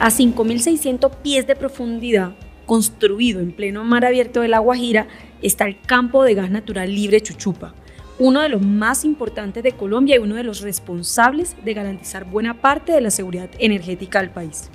[0.00, 2.30] A 5.600 pies de profundidad,
[2.66, 5.08] construido en pleno mar abierto de La Guajira,
[5.42, 7.74] está el campo de gas natural libre Chuchupa,
[8.20, 12.60] uno de los más importantes de Colombia y uno de los responsables de garantizar buena
[12.60, 14.70] parte de la seguridad energética del país.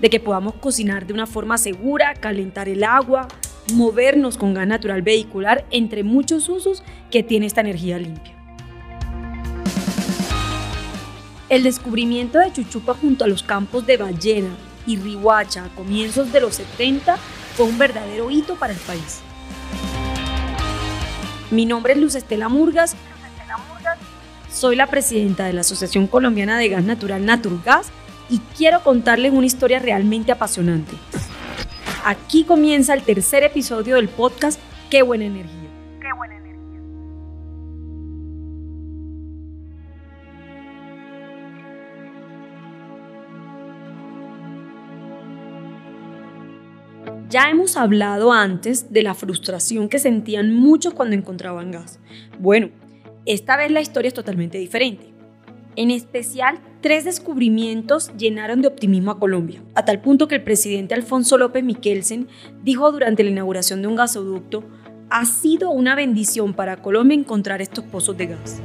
[0.00, 3.28] De que podamos cocinar de una forma segura, calentar el agua,
[3.72, 6.82] movernos con gas natural vehicular, entre muchos usos
[7.12, 8.33] que tiene esta energía limpia.
[11.54, 14.50] El descubrimiento de Chuchupa junto a los campos de Ballena
[14.88, 17.16] y Rihuacha a comienzos de los 70
[17.54, 19.20] fue un verdadero hito para el país.
[21.52, 22.96] Mi nombre es Luz Estela Murgas.
[24.52, 27.86] Soy la presidenta de la Asociación Colombiana de Gas Natural Naturgas
[28.28, 30.96] y quiero contarles una historia realmente apasionante.
[32.04, 34.58] Aquí comienza el tercer episodio del podcast
[34.90, 35.63] Qué buena energía.
[47.34, 51.98] Ya hemos hablado antes de la frustración que sentían muchos cuando encontraban gas.
[52.38, 52.68] Bueno,
[53.26, 55.12] esta vez la historia es totalmente diferente.
[55.74, 60.94] En especial, tres descubrimientos llenaron de optimismo a Colombia, a tal punto que el presidente
[60.94, 62.28] Alfonso López Miquelsen
[62.62, 64.62] dijo durante la inauguración de un gasoducto,
[65.10, 68.62] ha sido una bendición para Colombia encontrar estos pozos de gas.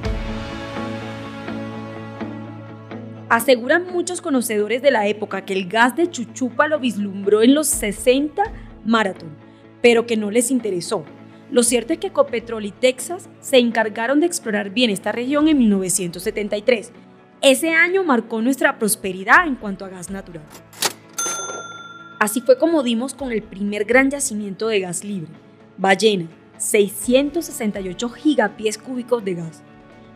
[3.29, 7.67] Aseguran muchos conocedores de la época que el gas de Chuchupa lo vislumbró en los
[7.67, 8.41] 60
[8.85, 9.29] Marathon,
[9.83, 11.05] pero que no les interesó.
[11.51, 15.59] Lo cierto es que Ecopetrol y Texas se encargaron de explorar bien esta región en
[15.59, 16.91] 1973.
[17.41, 20.43] Ese año marcó nuestra prosperidad en cuanto a gas natural.
[22.19, 25.31] Así fue como dimos con el primer gran yacimiento de gas libre,
[25.77, 29.61] Ballena, 668 gigapies cúbicos de gas.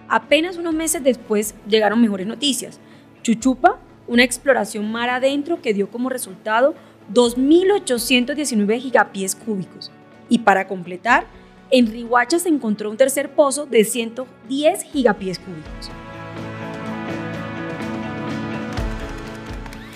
[0.10, 2.80] Apenas unos meses después llegaron mejores noticias.
[3.24, 6.76] Chuchupa, una exploración mar adentro que dio como resultado
[7.14, 9.92] 2.819 gigapies cúbicos.
[10.28, 11.26] Y para completar,
[11.72, 15.90] en Rihuacha se encontró un tercer pozo de 110 gigapies cúbicos.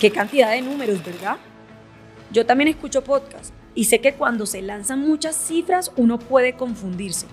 [0.00, 1.36] Qué cantidad de números, ¿verdad?
[2.32, 7.26] Yo también escucho podcast y sé que cuando se lanzan muchas cifras uno puede confundirse.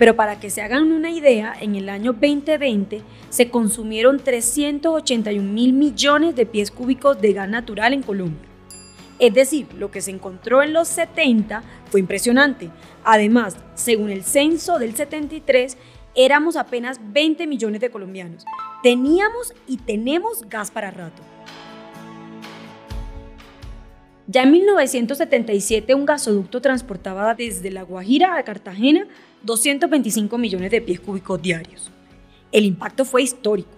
[0.00, 5.74] Pero para que se hagan una idea, en el año 2020 se consumieron 381 mil
[5.74, 8.48] millones de pies cúbicos de gas natural en Colombia.
[9.18, 12.70] Es decir, lo que se encontró en los 70 fue impresionante.
[13.04, 15.76] Además, según el censo del 73,
[16.14, 18.46] éramos apenas 20 millones de colombianos.
[18.82, 21.22] Teníamos y tenemos gas para rato.
[24.26, 29.08] Ya en 1977 un gasoducto transportaba desde La Guajira a Cartagena
[29.42, 31.90] 225 millones de pies cúbicos diarios.
[32.52, 33.70] El impacto fue histórico.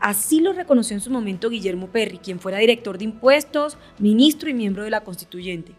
[0.00, 4.54] Así lo reconoció en su momento Guillermo Perry, quien fuera director de impuestos, ministro y
[4.54, 5.72] miembro de la constituyente.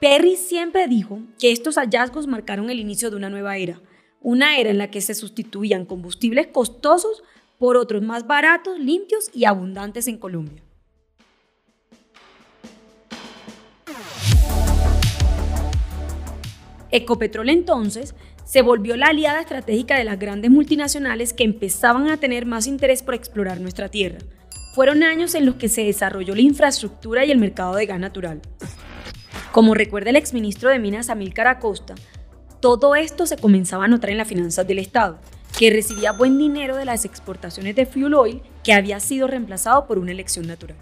[0.00, 3.80] Perry siempre dijo que estos hallazgos marcaron el inicio de una nueva era,
[4.20, 7.22] una era en la que se sustituían combustibles costosos
[7.58, 10.65] por otros más baratos, limpios y abundantes en Colombia.
[16.96, 18.14] Ecopetrol entonces
[18.44, 23.02] se volvió la aliada estratégica de las grandes multinacionales que empezaban a tener más interés
[23.02, 24.18] por explorar nuestra tierra.
[24.74, 28.40] Fueron años en los que se desarrolló la infraestructura y el mercado de gas natural.
[29.52, 31.94] Como recuerda el exministro de Minas Amílcar Acosta,
[32.60, 35.18] todo esto se comenzaba a notar en las finanzas del Estado,
[35.58, 39.98] que recibía buen dinero de las exportaciones de fuel oil que había sido reemplazado por
[39.98, 40.76] una elección natural.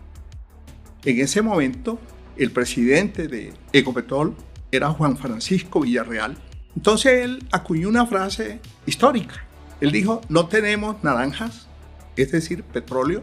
[1.05, 1.99] En ese momento,
[2.37, 4.35] el presidente de Ecopetrol
[4.77, 6.37] era Juan Francisco Villarreal,
[6.77, 9.45] entonces él acuñó una frase histórica.
[9.81, 11.69] Él dijo, no tenemos naranjas,
[12.17, 13.23] es decir, petróleo,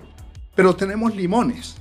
[0.55, 1.75] pero tenemos limones,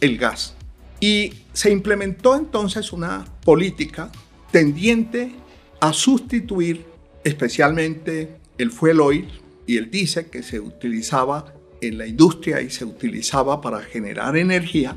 [0.00, 0.54] el gas.
[1.00, 4.10] Y se implementó entonces una política
[4.50, 5.34] tendiente
[5.80, 6.86] a sustituir
[7.24, 9.28] especialmente el fuel oil
[9.66, 14.96] y el diésel que se utilizaba en la industria y se utilizaba para generar energía,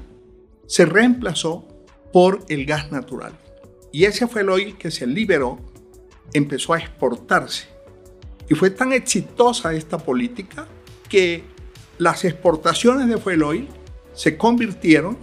[0.68, 1.68] se reemplazó
[2.14, 3.34] por el gas natural.
[3.92, 5.60] Y ese fue el oil que se liberó
[6.34, 7.68] empezó a exportarse.
[8.50, 10.68] Y fue tan exitosa esta política
[11.10, 11.44] que
[11.98, 13.68] las exportaciones de fuel oil
[14.14, 15.18] se convirtieron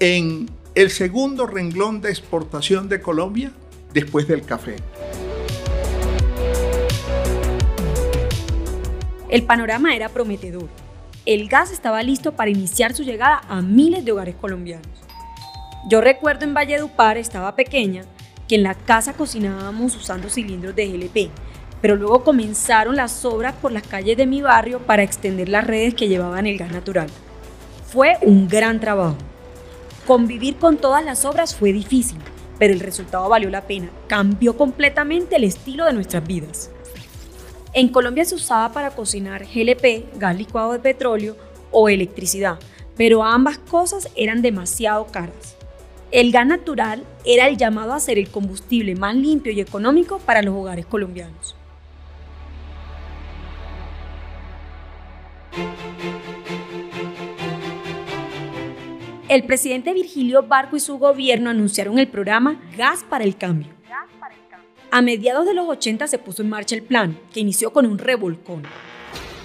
[0.00, 3.52] en el segundo renglón de exportación de Colombia
[3.92, 4.76] después del café.
[9.28, 10.68] El panorama era prometedor.
[11.26, 15.07] El gas estaba listo para iniciar su llegada a miles de hogares colombianos.
[15.86, 18.02] Yo recuerdo en Valledupar, estaba pequeña,
[18.48, 21.30] que en la casa cocinábamos usando cilindros de GLP,
[21.80, 25.94] pero luego comenzaron las obras por las calles de mi barrio para extender las redes
[25.94, 27.08] que llevaban el gas natural.
[27.86, 29.16] Fue un gran trabajo.
[30.06, 32.18] Convivir con todas las obras fue difícil,
[32.58, 33.90] pero el resultado valió la pena.
[34.08, 36.70] Cambió completamente el estilo de nuestras vidas.
[37.74, 41.36] En Colombia se usaba para cocinar GLP, gas licuado de petróleo
[41.70, 42.58] o electricidad,
[42.96, 45.57] pero ambas cosas eran demasiado caras.
[46.10, 50.40] El gas natural era el llamado a ser el combustible más limpio y económico para
[50.40, 51.54] los hogares colombianos.
[59.28, 63.68] El presidente Virgilio Barco y su gobierno anunciaron el programa Gas para el Cambio.
[64.90, 67.98] A mediados de los 80 se puso en marcha el plan, que inició con un
[67.98, 68.62] revolcón.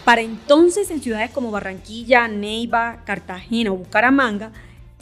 [0.06, 4.54] Para entonces, en ciudades como Barranquilla, Neiva, Cartagena o Bucaramanga,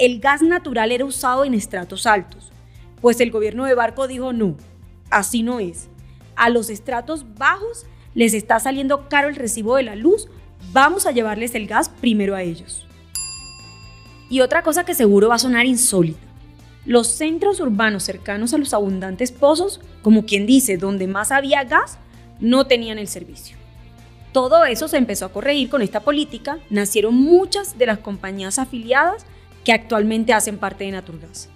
[0.01, 2.51] el gas natural era usado en estratos altos,
[3.01, 4.57] pues el gobierno de Barco dijo no,
[5.11, 5.89] así no es.
[6.35, 10.27] A los estratos bajos les está saliendo caro el recibo de la luz,
[10.73, 12.87] vamos a llevarles el gas primero a ellos.
[14.27, 16.19] Y otra cosa que seguro va a sonar insólita.
[16.83, 21.99] Los centros urbanos cercanos a los abundantes pozos, como quien dice, donde más había gas,
[22.39, 23.55] no tenían el servicio.
[24.31, 29.27] Todo eso se empezó a corregir con esta política, nacieron muchas de las compañías afiliadas
[29.63, 31.49] que actualmente hacen parte de Naturgas.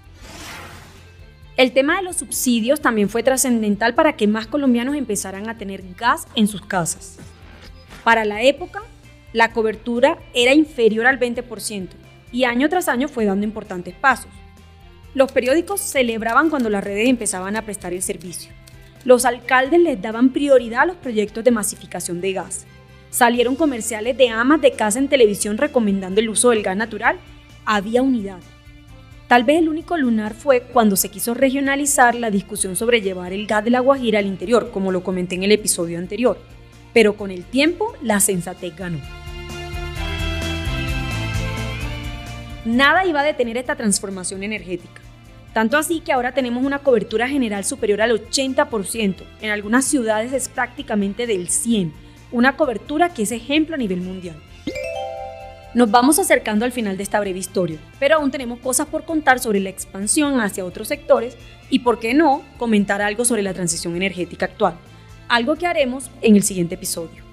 [1.57, 5.83] El tema de los subsidios también fue trascendental para que más colombianos empezaran a tener
[5.97, 7.17] gas en sus casas.
[8.03, 8.83] Para la época,
[9.31, 11.89] la cobertura era inferior al 20%,
[12.31, 14.31] y año tras año fue dando importantes pasos.
[15.13, 18.51] Los periódicos celebraban cuando las redes empezaban a prestar el servicio.
[19.05, 22.65] Los alcaldes les daban prioridad a los proyectos de masificación de gas.
[23.11, 27.17] Salieron comerciales de amas de casa en televisión recomendando el uso del gas natural.
[27.65, 28.39] Había unidad.
[29.27, 33.47] Tal vez el único lunar fue cuando se quiso regionalizar la discusión sobre llevar el
[33.47, 36.37] gas de la Guajira al interior, como lo comenté en el episodio anterior.
[36.93, 38.99] Pero con el tiempo, la sensatez ganó.
[42.65, 45.01] Nada iba a detener esta transformación energética.
[45.53, 50.49] Tanto así que ahora tenemos una cobertura general superior al 80%, en algunas ciudades es
[50.49, 51.93] prácticamente del 100%,
[52.31, 54.35] una cobertura que es ejemplo a nivel mundial.
[55.75, 59.41] Nos vamos acercando al final de esta breve historia, pero aún tenemos cosas por contar
[59.41, 61.35] sobre la expansión hacia otros sectores
[61.69, 64.75] y, por qué no, comentar algo sobre la transición energética actual,
[65.27, 67.25] algo que haremos en el siguiente episodio.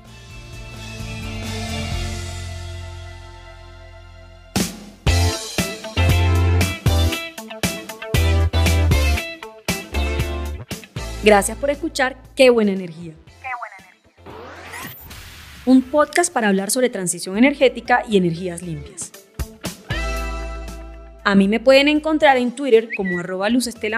[11.22, 13.12] Gracias por escuchar Qué buena energía.
[15.64, 19.12] Un podcast para hablar sobre transición energética y energías limpias.
[21.22, 23.48] A mí me pueden encontrar en Twitter como arroba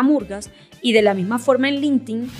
[0.02, 0.50] Murgas
[0.82, 2.30] y de la misma forma en LinkedIn.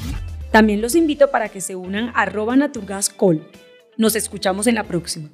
[0.53, 3.50] También los invito para que se unan a arroba naturgascol.
[3.97, 5.31] Nos escuchamos en la próxima.